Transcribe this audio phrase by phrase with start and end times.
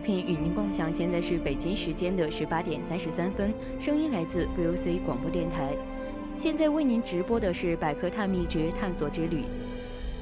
[0.00, 5.76] 频与您共享现在是北京时间的十八点三十三分，声音来自 VOC 广播电台。
[6.38, 9.42] 现在为您直播的是《百科探秘之探索之旅》。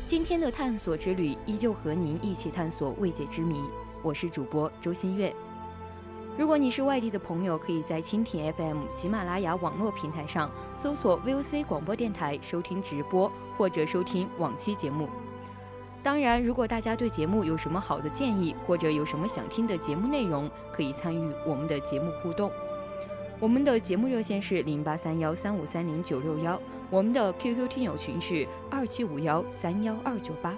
[0.06, 3.60] 今天的探索之旅依旧和您一起探索未解之谜。
[4.02, 5.32] 我是主播周新月。
[6.36, 15.08] 如果你是外地的朋友，可以在蜻蜓 FM、喜马拉雅网络平台上搜索 VOC 广播电台收听直播或者收听往期节目。
[16.02, 22.50] 当然，如果大家对节目有什么好的建议，或者有什么想听的节目内容，可以参与我们的节目互动。
[23.40, 26.60] 我们的节目热线是零八三幺三五三零九六幺，
[26.90, 30.56] 我们的 QQ 听友群是二七五幺三幺二九八。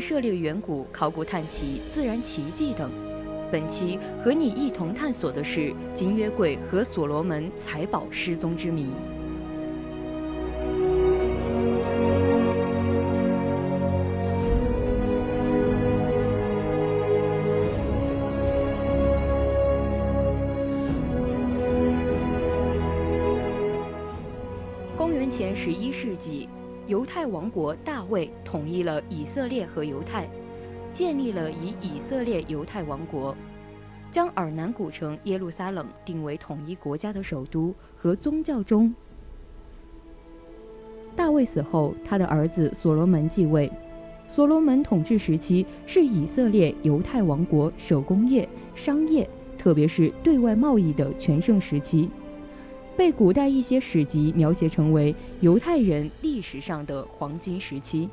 [0.00, 2.90] 涉猎远古考古探奇、自然奇迹等。
[3.52, 8.86] 本期和你一同探索的是金约柜和所罗门财宝失踪之谜。
[24.96, 26.48] 公元前十一世纪，
[26.90, 30.28] 犹太王国大卫统一了以色列和犹太。
[30.92, 33.32] 建立了以以色列犹太王国，
[34.10, 38.92] 将尔南古城耶路撒冷定为统一国家的首都和宗教中。
[41.14, 43.70] 大卫死后，他的儿子所罗门继位。
[44.28, 52.10] 所罗门统治时期是以色列犹太王国手工业、商业，特别是对外贸易的全盛时期，
[52.96, 58.08] 被古代一些史籍描写成为犹太人历史上的黄金时期。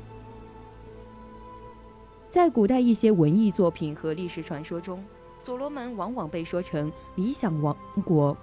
[2.30, 5.02] 在古代一些文艺作品和历史传说中，
[5.38, 8.36] 所罗门往往被说成理想王国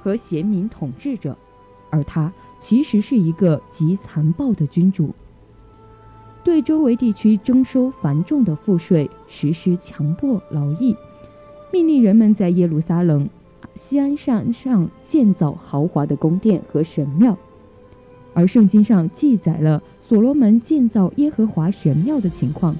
[0.00, 1.36] 和贤明统治者，
[1.90, 5.12] 而他其实是一个极残暴的君主，
[6.44, 10.96] 对周围地区征收繁重的赋税，实施强迫劳役，
[11.72, 13.28] 命令人们在耶路撒冷
[13.74, 17.36] 西安山上建造豪华的宫殿和神庙，
[18.32, 22.76] 而圣经上记载了所罗门建造耶和华神庙的情况。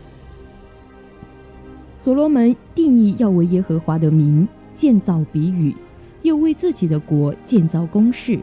[2.03, 5.75] 所罗门定义要为耶和华的名建造比语，
[6.23, 8.39] 又为自己的国建造宫室。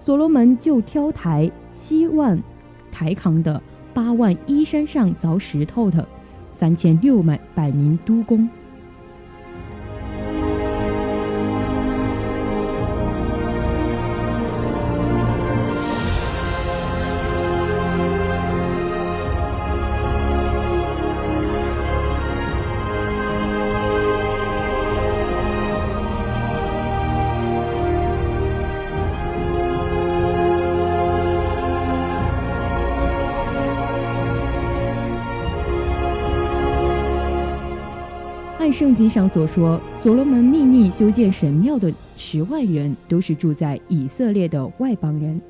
[0.00, 2.40] 所罗门就挑抬七万
[2.92, 3.60] 抬扛的、
[3.92, 6.06] 八万依山上凿石头的、
[6.52, 8.48] 三千六百百名督工。
[38.78, 45.40] 圣经上所说，所罗门秘密修建神庙的十万人都是住在以色列的外邦人。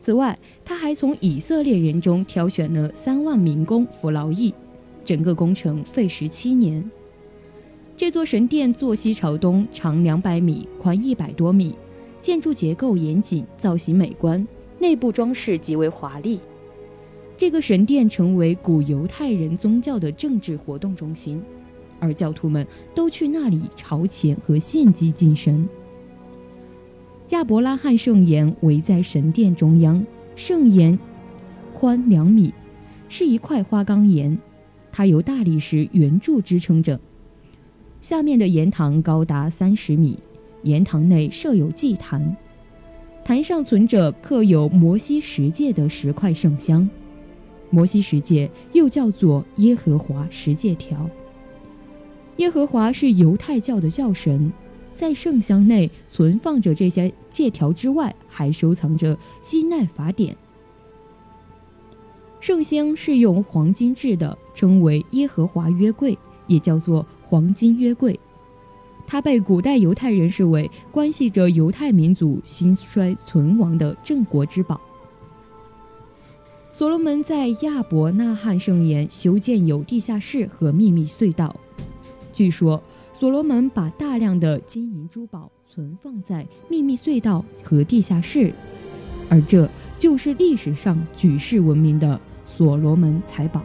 [0.00, 4.54] 此外，他还从以色列人中挑选了三万民工服劳役，
[5.04, 6.88] 整个工程费时七年。
[7.96, 11.74] 这座神殿坐西朝东，长两百米，宽一百多米，
[12.20, 14.46] 建筑结构严谨，造型美观，
[14.78, 16.38] 内部装饰极为华丽。
[17.36, 21.42] 这个神殿成为古犹太人宗教的政治活动中心，
[22.00, 25.68] 而教徒们都去那里朝前和献祭敬神。
[27.30, 30.04] 亚伯拉罕圣岩围在神殿中央，
[30.34, 30.98] 圣岩
[31.74, 32.54] 宽两米，
[33.08, 34.38] 是一块花岗岩，
[34.90, 36.98] 它由大理石圆柱支撑着。
[38.00, 40.18] 下面的岩堂高达三十米，
[40.62, 42.36] 岩堂内设有祭坛，
[43.24, 46.88] 坛上存着刻有摩西十诫的十块圣香。
[47.70, 51.06] 摩西十诫又叫做耶和华十诫条。
[52.38, 54.52] 耶和华是犹太教的教神，
[54.92, 60.36] 在圣箱内存放着这些借条之外，还收藏着西奈法典。
[62.40, 66.18] 圣香是用黄金制的，称为耶和华约柜，
[66.48, 67.06] 也叫做。
[67.30, 68.18] 黄金约柜，
[69.06, 74.80] 它被古代犹太人视为关系着犹太民族兴衰存亡的镇国之宝。
[76.72, 81.54] 所罗门在亚伯纳罕圣岩修建有地下室和秘密隧道。
[82.38, 82.80] 据说，
[83.12, 88.52] 所罗门把大量的金银珠宝存放在秘密隧道和地下室，
[89.28, 93.60] 而这就是历史上举世闻名的所罗门财宝。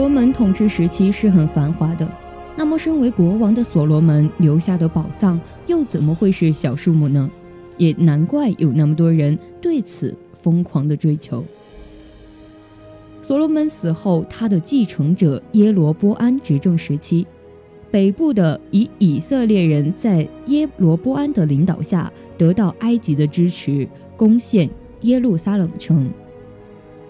[0.00, 2.10] 罗门统治时期是很繁华的，
[2.56, 7.30] 那么身为国王的所罗门留下的宝藏又怎么会是小数目呢？
[7.76, 11.44] 也难怪有那么多人对此疯狂的追求。
[13.20, 17.26] 所罗门死后，他的继承者耶罗波安执政时期，
[17.90, 23.86] 北部的以以色列人在耶罗波安的领导下得到埃及的支持，
[24.16, 24.66] 攻陷
[25.02, 26.10] 耶路撒冷城。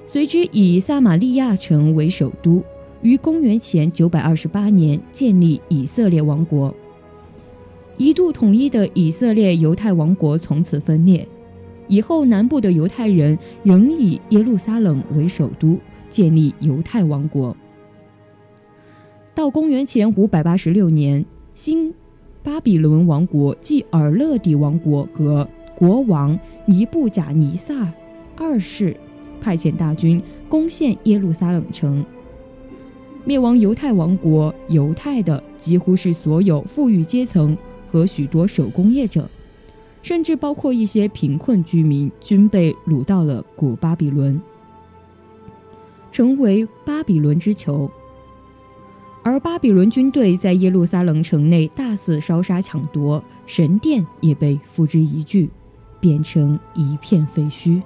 [0.08, 2.60] 随之以撒玛利亚城为首都，
[3.02, 6.74] 于公元前九百二十八年建立以色列王国。
[7.96, 11.26] 一度统一的以色列犹太王国从此分裂。
[11.88, 15.76] 以后，南部的犹太人仍以耶路撒冷为首都，
[16.08, 17.56] 建立犹太王国。
[19.34, 21.24] 到公元前五百八十六年，
[21.54, 21.92] 新
[22.42, 27.92] 巴比伦王国即尔勒底王国和国王尼布甲尼撒
[28.36, 28.96] 二世。
[29.40, 32.04] 派遣大军攻陷耶路撒冷城，
[33.24, 34.54] 灭亡犹太王国。
[34.68, 37.56] 犹太的几乎是所有富裕阶层
[37.90, 39.28] 和许多手工业者，
[40.02, 44.40] 甚至包括一些贫困居民，均被掳到了古巴比伦，
[46.10, 47.90] 成为巴比伦之囚。
[49.22, 55.48] 而巴比伦军队在耶路撒冷城内大肆烧杀抢夺，神殿也被付之一炬，
[56.00, 57.82] 变成一片废墟。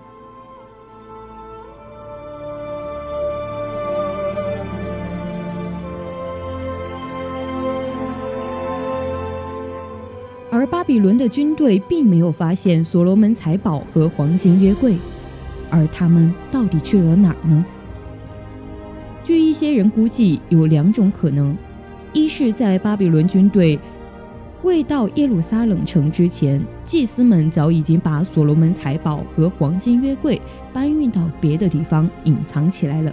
[10.95, 14.97] 比伦的军队并没有发现所罗门财宝和黄金约柜，
[15.69, 17.65] 而他们到底去了哪儿呢？
[19.25, 21.59] 据一些人估计，有两种可能：
[22.13, 23.77] 一是，在巴比伦军队
[24.63, 30.41] 未到耶路撒冷城之前，祭司们早已经把所罗门财宝和黄金约柜
[30.73, 33.11] 搬运到别的地方隐藏起来了；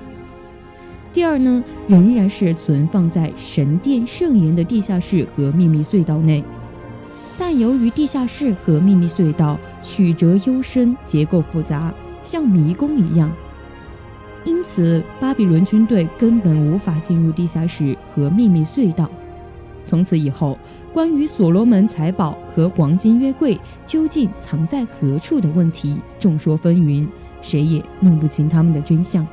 [1.12, 6.44] 第二呢，仍然是存放在神殿圣岩的地下室和秘密隧道内。
[7.41, 13.31] 但由于地下室和秘密隧道曲折幽深、结构复杂，像迷宫一样，
[14.45, 19.10] 因此巴比伦军队根本无法进入地下室和秘密隧道。
[19.88, 20.55] 从此以后，
[20.93, 27.07] 关于所罗门财宝和黄金约柜究竟藏在何处的问题众说纷纭，
[27.41, 29.25] 谁也弄不清他们的真相。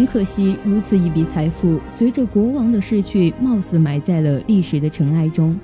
[0.00, 5.54] 很可惜，如此一笔财富，随着国王的逝去，貌似埋在了历史的尘埃中。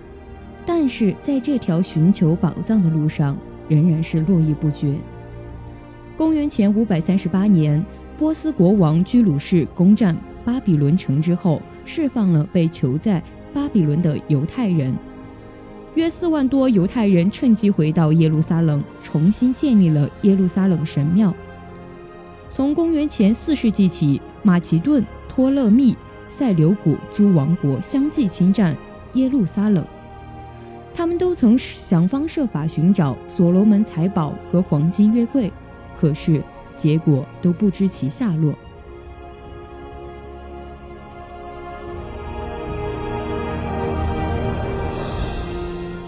[0.67, 3.35] 但是，在这条寻求宝藏的路上，
[3.67, 4.95] 仍然是络绎不绝。
[6.19, 7.83] 公元前五百三十八年，
[8.19, 10.15] 波斯国王居鲁士攻占
[10.45, 13.23] 巴比伦城之后，释放了被囚在
[13.55, 14.95] 巴比伦的犹太人。
[15.95, 21.35] 约四万多犹太人趁机回到耶路撒冷，重新建立了耶路撒冷神庙。
[22.49, 25.97] 从公元前四世纪起，马其顿、托勒密、
[26.29, 28.75] 塞琉古诸王国相继侵占
[29.15, 29.85] 耶路撒冷，
[30.95, 35.53] 他们都曾想方设法寻找所罗门财宝和黄金约柜，
[35.99, 36.43] 可是
[36.77, 38.55] 结果都不知其下落。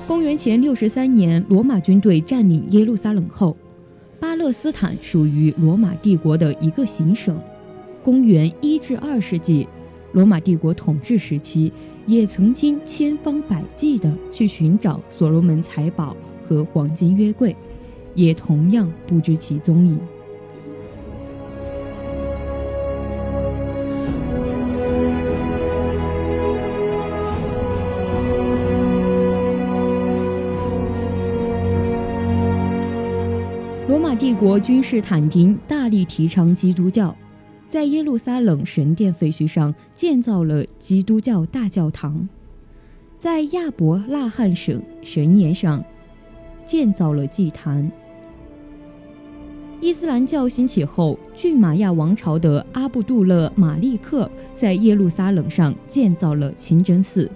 [0.06, 3.56] 公元前六十三年，罗马军队占领耶路撒冷后。
[4.20, 7.40] 巴勒斯坦属于罗马帝国的一个行省。
[8.02, 9.68] 公元一至二世纪，
[10.12, 11.72] 罗马帝国统治时期，
[12.06, 17.54] 也曾经千方百计地去寻找所罗门财宝和黄金约柜，
[18.14, 19.98] 也同样不知其踪影。
[34.38, 37.12] 国君士坦丁大力提倡基督教，
[37.66, 42.28] 在耶路撒冷神殿废墟上建造了基督教大教堂，
[43.18, 45.84] 在亚伯拉罕省神岩上
[46.64, 47.90] 建造了祭坛。
[49.80, 57.28] 伊斯兰教兴起后，郡马亚王朝的阿布杜勒马利克在耶路撒冷上建造了清真寺，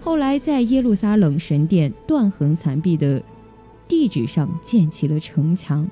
[0.00, 3.22] 后来在耶路撒冷神殿断垣残壁的。
[3.86, 5.84] 地址上建起了城墙，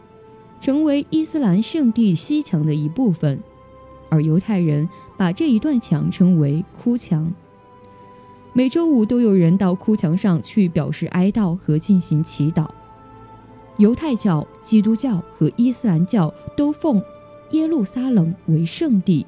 [0.60, 3.40] 成为伊斯兰圣地西墙的一部分，
[4.08, 7.32] 而犹太人把这一段墙称为哭墙。
[8.52, 12.68] 每周五都有人到哭墙上去表示哀悼和进行祈祷。
[13.76, 17.00] 犹太教、基督教和伊斯兰教都奉
[17.52, 19.24] 耶路撒冷为圣地，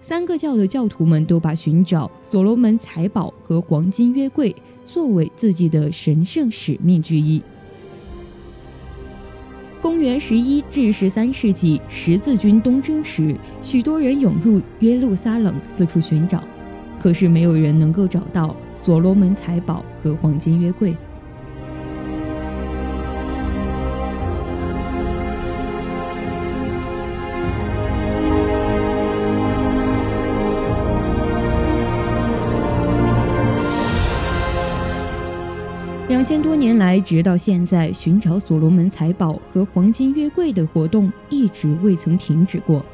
[0.00, 4.54] 三个教的教徒们都把寻找所罗门财宝和黄金约柜
[4.84, 7.40] 作为自己的神圣使命之一。
[9.86, 16.42] 公元十一至十三世纪，十字军东征时，许多人涌入耶路撒冷四处寻找，
[16.98, 20.96] 可是没有人能够找到所罗门财宝和黄金约柜。
[36.46, 42.86] 多年来，直到现在，寻找所罗门财宝和黄金约柜的活动一直未曾停止过。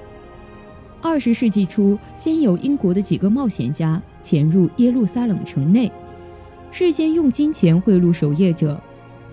[1.02, 5.92] 二十世纪初，先有英国的几个冒险家潜入耶路撒冷城内，
[6.70, 8.80] 事先用金钱贿赂守夜者，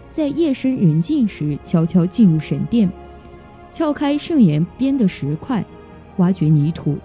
[0.09, 2.91] 在夜深人静时悄悄进入神殿，
[3.71, 5.63] 撬开圣岩边的石块，
[6.17, 6.97] 挖掘泥土，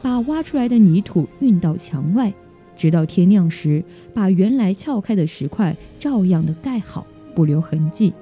[0.00, 2.32] 把挖出来的泥土运到墙外。
[2.76, 3.82] 直到天亮时，
[4.14, 8.12] 把原来撬开的石块照样的盖好，不留痕迹。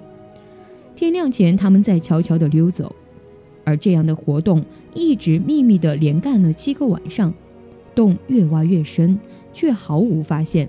[0.95, 2.95] 天亮前，他们再悄悄地溜走。
[3.65, 4.65] 而这样的活动
[4.95, 7.33] 一直秘密地连干了七个晚上，
[7.95, 9.19] 洞越挖越深，
[9.53, 10.69] 却毫无发现。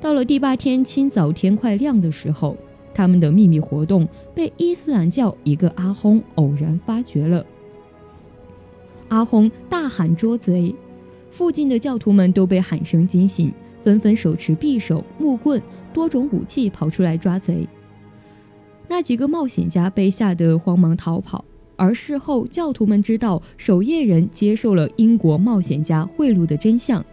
[0.00, 2.56] 到了第八天清早，天快亮的时候，
[2.92, 7.44] 他们的秘密活动被伊斯兰教一个阿訇偶然发觉了。
[9.08, 10.74] 阿訇大喊：“捉贼！”
[11.30, 17.66] 附近的教徒们都被喊声惊醒，纷纷手持匕首、木棍、多种武器跑出来抓贼。
[18.88, 21.44] 那几个冒险家被吓得慌忙逃跑，
[21.76, 27.04] 而事后教徒们知道守夜人接受了英国冒险家贿赂的真相，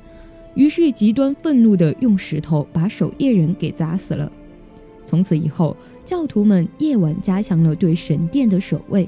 [0.56, 4.32] 于是极端愤怒地用石头把守夜人给砸死了。
[5.06, 9.08] 从此以后，教徒们夜晚加强了对神殿的守卫。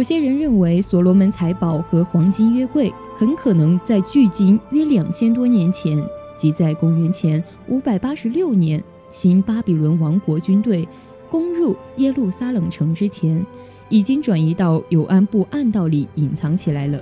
[0.00, 6.02] 有些人认为，所罗门财宝和黄金约柜很可能在距今约两千多年前，
[6.38, 10.88] 即在公元前五百八十六年，新巴比伦王国军队
[11.28, 13.44] 攻入耶路撒冷城之前，
[13.90, 16.98] 已经转移到尤安布暗道里隐藏起来了。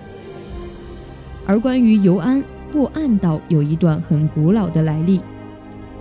[1.46, 5.20] 而关于尤安布暗道有一段很古老的来历，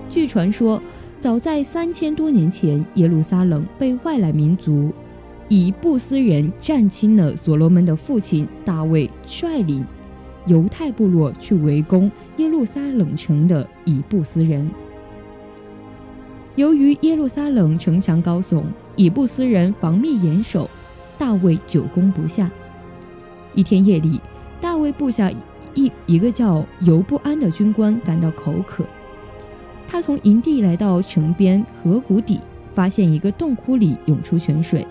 [0.10, 0.82] 据传说，
[1.20, 4.92] 早在三千多年前，耶路撒冷被外来民族
[5.50, 7.36] 以布斯人占侵了。
[7.36, 9.86] 所罗门的父亲大卫率领
[10.46, 14.70] 犹太部落去围攻耶路撒冷城的以布斯人。
[16.56, 18.64] 由于耶路撒冷城墙高耸，
[18.96, 20.70] 以布斯人防密严守，
[21.18, 22.50] 大卫久攻不下。
[23.54, 24.20] 一天夜里，
[24.60, 25.32] 大卫部下
[25.76, 28.84] 一一个叫尤不安的军官感到口渴。
[29.88, 32.40] 他从营地来到城边河谷底，
[32.74, 34.86] 发现一个洞窟里涌出泉水，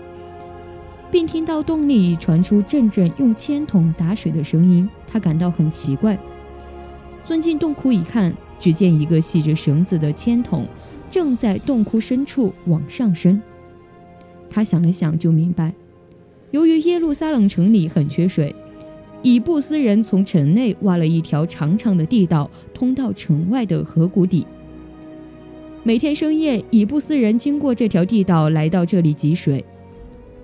[1.09, 4.89] 并听到洞里传出阵阵用铅筒打水的声音。
[5.07, 6.17] 他感到很奇怪，
[7.23, 10.67] 钻进洞窟一看，只见一个系着绳子的铅筒
[11.09, 13.41] 正在洞窟深处往上升。
[14.49, 15.73] 他想了想，就明白，
[16.51, 18.53] 由于耶路撒冷城里很缺水，
[19.21, 24.45] 以布斯人从城内挖了一条长长的地道，通到城外的河谷底。
[25.83, 29.63] 每天深夜，以布斯人经过这条地道来到这里汲水。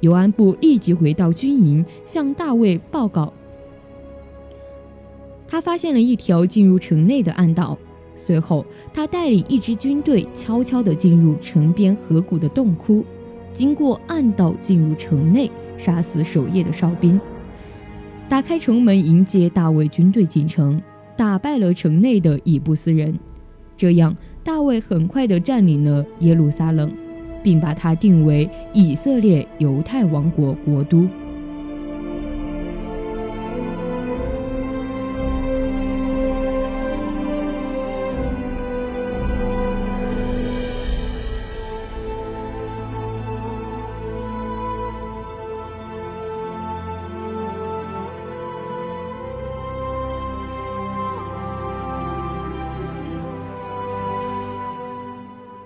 [0.04, 3.32] 尤安布立即回到军营，向大卫报告。
[5.48, 7.78] 他发现了一条进入城内的暗道。
[8.18, 13.06] 随后，他带领一支军队悄悄地进入城边河谷的洞窟，
[13.54, 17.18] 经过暗道进入城内，杀死守夜的哨兵，
[18.28, 20.82] 打开城门迎接大卫军队进城，
[21.16, 23.18] 打败了城内的以布斯人。
[23.78, 24.14] 这样。
[24.44, 26.92] 大卫很快地占领了耶路撒冷，
[27.44, 31.08] 并把它定为以色列犹太王国国都。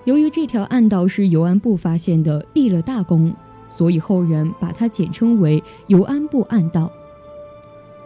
[0.08, 3.30] 由于这条暗道是尤安布发现的，立了大功，
[3.68, 6.90] 所以后人把它简称为尤安布暗道。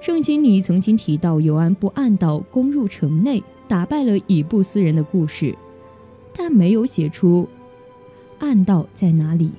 [0.01, 5.57] 圣经里曾经提到尤安布暗道攻入城内，打败了以布斯人的故事，
[6.37, 7.49] 但没有写出
[8.41, 9.53] 暗道在哪里。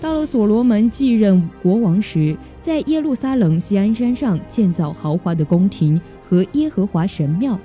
[0.00, 7.58] 到了所罗门继任国王时，在耶路撒冷西安山上建造豪华的宫廷和耶和华神庙，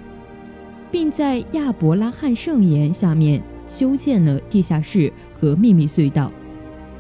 [0.92, 3.42] 并在亚伯拉罕圣岩下面。
[3.72, 6.30] 修建了地下室和秘密隧道。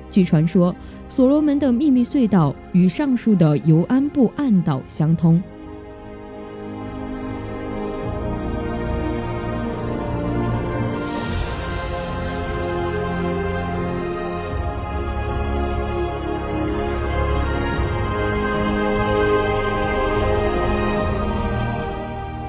[0.09, 0.73] 据传说，
[1.09, 5.43] 所罗门的秘密隧道与上述的尤安布暗道相通。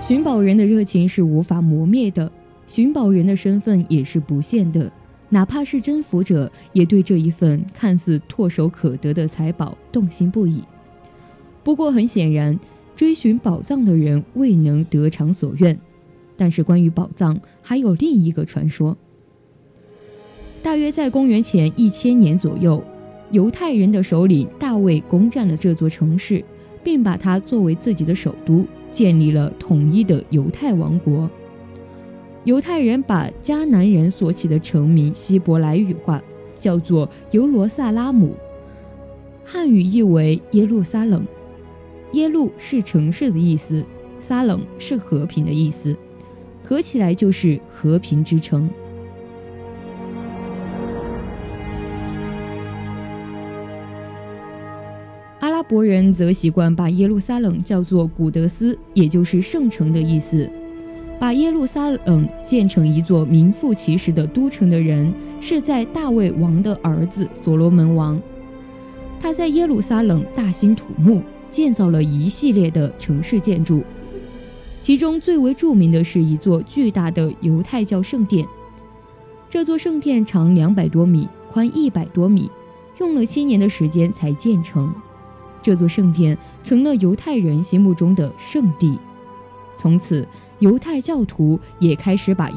[0.00, 2.30] 寻宝人的热情是无法磨灭的。
[2.66, 4.90] 寻宝人的身份也是不限的，
[5.28, 10.62] 哪怕是征服者，也对这一份看似唾手可得的财宝动心不已。
[11.62, 12.58] 不过，很显然，
[12.96, 15.78] 追寻宝藏的人未能得偿所愿。
[16.36, 18.96] 但是，关于宝藏，还有另一个传说。
[20.62, 22.82] 大约在公元前一千年左右，
[23.30, 26.42] 犹太人的首领大卫攻占了这座城市，
[26.82, 31.30] 并把它作为自己的首都，建立了统一的犹太王国。
[32.44, 36.20] 犹太人把迦南人所起的城名希伯来语化，
[36.58, 38.34] 叫做尤罗萨拉姆，
[39.44, 41.24] 汉语意为耶路撒冷。
[42.14, 43.84] 耶路是城市的意思，
[44.18, 45.96] 撒冷是和平的意思，
[46.64, 48.68] 合起来就是和平之城。
[55.38, 60.50] 阿拉伯人则习惯把耶路撒冷叫做古德斯，也就是圣城的意思。
[61.22, 68.20] 把耶路撒冷建成一座名副其实的都城的人，是在大卫王的儿子所罗门王。
[69.20, 73.84] 他在耶路撒冷大兴土木，建造了一系列的城市建筑，
[74.80, 78.44] 其中最为著名的是一座巨大的犹太教圣殿。
[79.48, 82.50] 这座圣殿长两百多米，宽一百多米，
[82.98, 84.92] 用了七年的时间才建成。
[85.62, 88.98] 这座圣殿成了犹太人心目中的圣地，
[89.76, 90.26] 从此。
[90.62, 92.48] 犹太教徒也开始把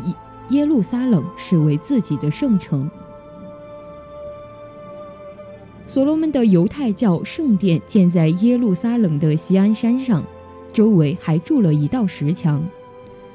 [0.50, 2.88] 耶路撒冷视为自己的圣城。
[5.88, 10.24] 所罗门的犹太教圣殿建在耶路撒冷的锡安山上，
[10.72, 12.64] 周围还筑了一道石墙。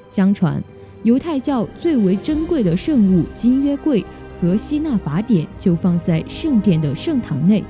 [0.09, 0.63] 相传，
[1.03, 4.07] 犹太教最为珍贵的圣物金约柜
[4.41, 7.65] 和希腊法典就放在圣殿的圣堂内。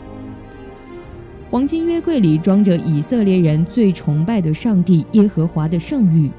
[1.48, 6.30] 黄金约柜里装着以色列人最崇拜的上帝耶和华的圣谕。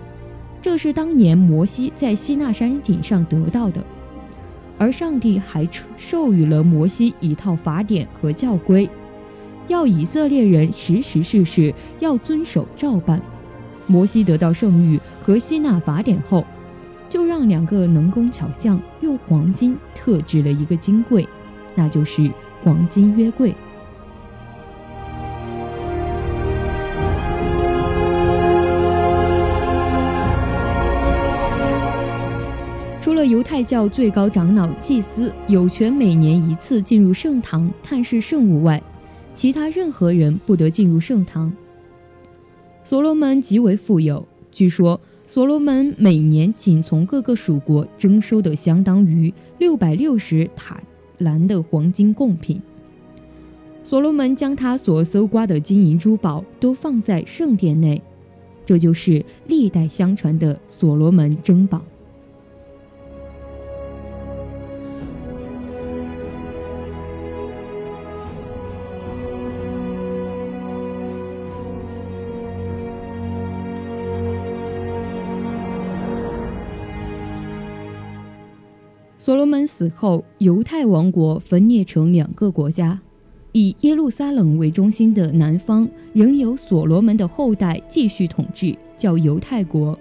[0.61, 3.83] 这是当年摩西在西纳山顶上得到的。
[4.77, 8.89] 而上帝还授予了摩西一套法典和教规，
[9.67, 13.21] 要以色列人时时事事要遵守照办。
[13.87, 16.45] 摩西得到圣谕和吸纳法典后，
[17.09, 21.27] 就让两个能工巧匠用黄金特制了一个金柜，
[21.75, 22.31] 那就是
[22.63, 23.53] 黄金约柜。
[33.41, 38.79] 犹太教最高长老祭司有权每年一次进入圣堂探视圣物外，
[39.33, 41.51] 其他任何人不得进入圣堂。
[42.83, 50.79] 所罗门极为富有，据说所罗门每年仅从各个属国征收的相当于六百六十塔
[51.17, 52.61] 兰的黄金贡品。
[53.83, 57.99] 所罗门将他所搜刮的金银珠宝都放在圣殿内，
[58.67, 61.81] 这就是历代相传的所罗门珍宝。
[79.23, 82.99] 所罗门死后，犹太王国分裂成两个国家，
[83.51, 89.95] 以耶路撒冷为中心的南方仍由所罗门的后代继续统治，叫犹太国；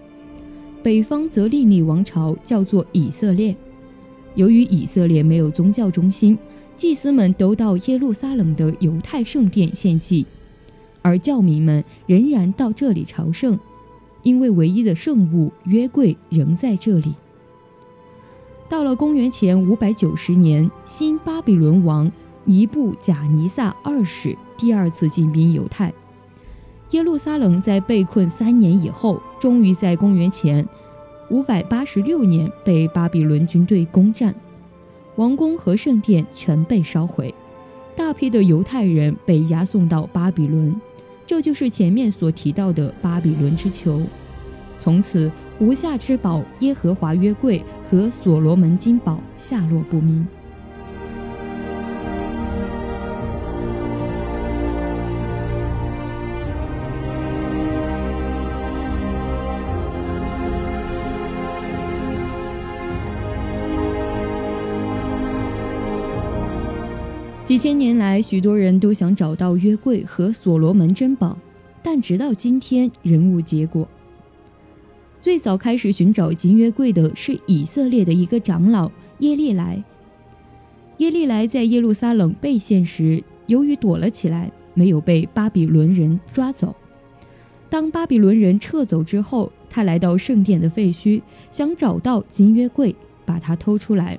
[0.82, 3.54] 北方则另立王朝，叫做以色列。
[4.36, 6.38] 由于以色列没有宗教中心，
[6.74, 10.24] 祭司们都到耶路撒冷的犹太圣殿献祭，
[11.02, 13.60] 而教民们仍然到这里朝圣，
[14.22, 17.12] 因为唯一的圣物约柜仍在这里。
[18.70, 22.10] 到了公元前五百九十年，新巴比伦王
[22.44, 25.92] 尼布贾尼撒二世第二次进兵犹太，
[26.92, 30.64] 耶路撒冷在被困三年以后，终于在公元前
[31.30, 34.32] 五百八十六年被巴比伦军队攻占，
[35.16, 37.34] 王宫和圣殿全被烧毁，
[37.96, 40.80] 大批的犹太人被押送到巴比伦，
[41.26, 44.00] 这就是前面所提到的巴比伦之囚。
[44.80, 50.26] 从此，无价之宝耶和华约柜和所罗门金宝下落不明。
[67.44, 71.36] 几千年来，许多人都想找到约柜和所罗门珍宝，
[71.82, 73.86] 但直到今天仍无结果。
[75.22, 79.82] 最早开始寻找金约柜的是以色列的一个长老耶利来。
[80.96, 86.74] 耶利来在耶路撒冷被陷时，由于躲了起来，没有被巴比伦人抓走。
[87.68, 94.18] 当巴比伦人撤走之后，他来到圣殿的废墟，想找到金约柜，把它偷出来。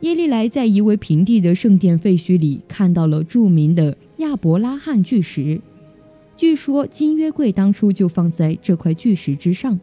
[0.00, 5.60] 耶利来在夷为平地的圣殿废墟里看到了著名的亚伯拉罕巨石。
[6.40, 9.78] 据说金约柜当初就放在这块巨石之上，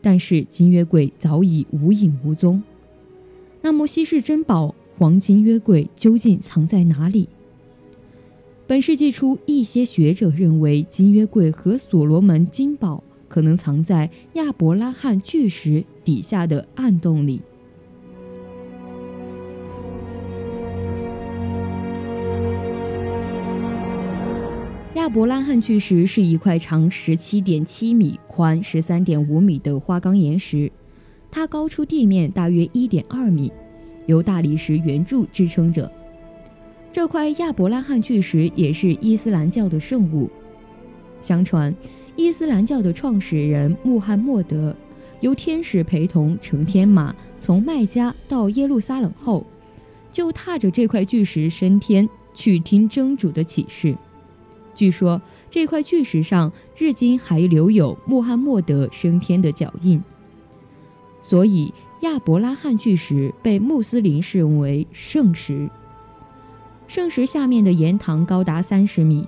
[0.00, 2.62] 但是金约柜早已无影无踪。
[3.62, 7.28] 那么稀世珍宝黄金约柜究竟藏在哪里？
[8.68, 17.40] 本世纪初，一些学者认为金约柜和所罗门金宝可能藏在亚伯拉罕巨石底下的暗洞里。
[25.08, 30.70] 亚伯拉罕巨石是一块长十七点七米、宽十三点五米的花岗岩石，
[31.30, 33.50] 它高出地面大约一点二米，
[34.04, 35.90] 由大理石圆柱支撑着。
[36.92, 40.28] 这块亚伯拉罕巨石也是伊斯兰教的圣物。
[41.22, 41.74] 相传，
[42.14, 44.76] 伊斯兰教的创始人穆罕默德
[45.22, 49.46] 由天使陪同乘天马从麦加到耶路撒冷后，
[50.12, 53.96] 就踏着这块巨石升天，去听真主的启示。
[54.78, 60.00] 据说这块巨石上至今还留有穆罕默德升天的脚印，
[61.20, 65.68] 所以亚伯拉罕巨石被穆斯林视为圣石。
[66.86, 69.26] 圣石下面的岩塘高达三十米，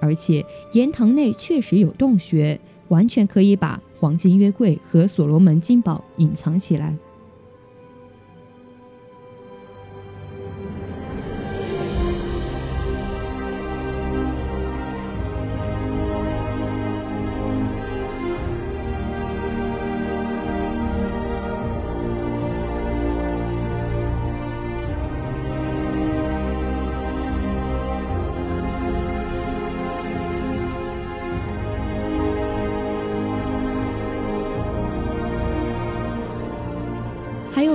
[0.00, 6.96] 而且岩塘内确实有洞穴，完全可以把黄金约柜和所罗门金宝隐藏起来。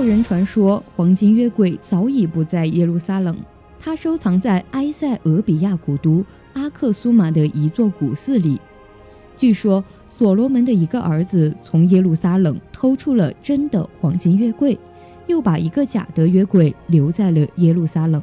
[0.08, 3.36] 人传说，黄金约柜早已不在耶路撒冷，
[3.78, 8.58] 它收藏在埃塞俄比亚古都阿克苏马的一座古寺里。
[9.36, 14.78] 据说，所罗门的一个儿子从耶路撒冷偷出了真的黄金约柜，
[15.26, 18.22] 又把一个假的约柜留在了耶路撒冷。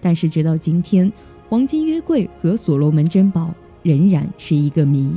[0.00, 1.10] 但是，直到今天，
[1.48, 5.12] 黄金约柜和所罗门珍宝仍然是一个谜。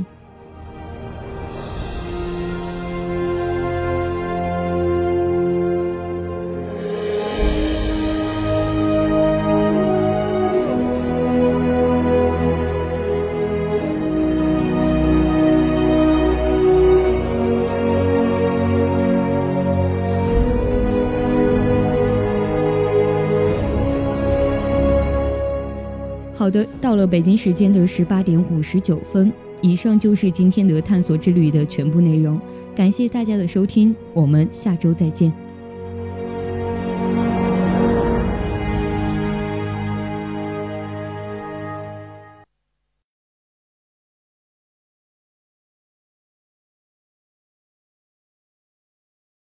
[27.06, 32.40] 北京时间的十八点五十九分，以上就是今天的探索之旅的全部内容。
[32.74, 35.41] 感谢大家的收听，我们下周再见。